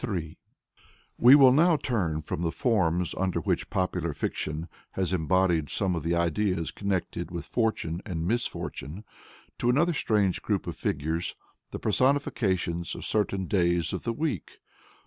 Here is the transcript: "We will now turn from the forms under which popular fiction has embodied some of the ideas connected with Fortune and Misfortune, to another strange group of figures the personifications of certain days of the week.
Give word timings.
"We 1.21 1.35
will 1.35 1.51
now 1.51 1.75
turn 1.77 2.23
from 2.23 2.41
the 2.41 2.51
forms 2.51 3.13
under 3.19 3.39
which 3.39 3.69
popular 3.69 4.13
fiction 4.13 4.67
has 4.93 5.13
embodied 5.13 5.69
some 5.69 5.93
of 5.95 6.01
the 6.01 6.15
ideas 6.15 6.71
connected 6.71 7.29
with 7.29 7.45
Fortune 7.45 8.01
and 8.03 8.25
Misfortune, 8.25 9.03
to 9.59 9.69
another 9.69 9.93
strange 9.93 10.41
group 10.41 10.65
of 10.65 10.75
figures 10.75 11.35
the 11.69 11.77
personifications 11.77 12.95
of 12.95 13.05
certain 13.05 13.45
days 13.45 13.93
of 13.93 14.01
the 14.01 14.11
week. 14.13 14.57